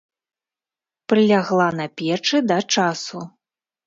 Прылягла 1.11 1.67
на 1.79 1.85
печы 2.01 2.39
да 2.53 2.57
часу. 2.77 3.21